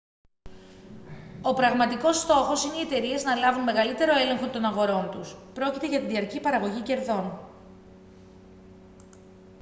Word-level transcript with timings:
ο 1.41 1.53
πραγματικός 1.53 2.17
στόχος 2.19 2.65
είναι 2.65 2.75
οι 2.77 2.81
εταιρείες 2.81 3.23
να 3.23 3.35
λάβουν 3.35 3.63
μεγαλύτερο 3.63 4.17
έλεγχο 4.19 4.47
των 4.47 4.65
αγορών 4.65 5.09
τους· 5.13 5.35
πρόκειται 5.53 5.87
για 5.87 5.99
τη 5.99 6.05
διαρκή 6.07 6.39
παραγωγή 6.39 6.81
κερδών 6.81 7.37